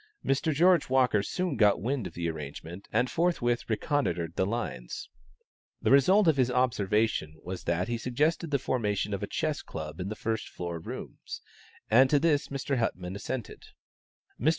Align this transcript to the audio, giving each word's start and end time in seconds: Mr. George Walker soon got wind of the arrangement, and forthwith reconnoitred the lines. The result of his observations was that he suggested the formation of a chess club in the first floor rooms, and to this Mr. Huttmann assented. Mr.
Mr. 0.25 0.51
George 0.51 0.89
Walker 0.89 1.21
soon 1.21 1.55
got 1.55 1.79
wind 1.79 2.07
of 2.07 2.15
the 2.15 2.27
arrangement, 2.27 2.87
and 2.91 3.07
forthwith 3.11 3.69
reconnoitred 3.69 4.35
the 4.35 4.47
lines. 4.47 5.07
The 5.79 5.91
result 5.91 6.27
of 6.27 6.37
his 6.37 6.49
observations 6.49 7.35
was 7.43 7.65
that 7.65 7.87
he 7.87 7.99
suggested 7.99 8.49
the 8.49 8.57
formation 8.57 9.13
of 9.13 9.21
a 9.21 9.27
chess 9.27 9.61
club 9.61 9.99
in 9.99 10.09
the 10.09 10.15
first 10.15 10.49
floor 10.49 10.79
rooms, 10.79 11.43
and 11.87 12.09
to 12.09 12.17
this 12.17 12.47
Mr. 12.47 12.79
Huttmann 12.79 13.15
assented. 13.15 13.61
Mr. 14.39 14.49